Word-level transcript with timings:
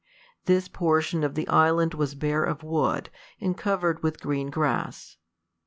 This 0.45 0.67
portion 0.67 1.23
of 1.23 1.35
the 1.35 1.47
island 1.47 1.93
was 1.93 2.15
bare 2.15 2.43
of 2.43 2.63
wood, 2.63 3.11
and 3.39 3.55
covered 3.55 4.01
with 4.01 4.19
green 4.19 4.49
grass. 4.49 5.17